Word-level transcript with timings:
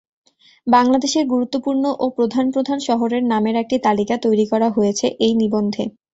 বাংলাদেশের 0.67 1.25
গুরুত্বপূর্ণ 1.27 1.83
ও 1.95 2.15
প্রধান 2.17 2.45
প্রধান 2.53 2.77
শহরের 2.87 3.23
নামের 3.25 3.55
একটি 3.57 3.77
তালিকা 3.85 4.15
তৈরী 4.23 4.45
করা 4.51 4.67
হয়েছে 4.69 5.05
এই 5.25 5.33
নিবন্ধে। 5.41 5.83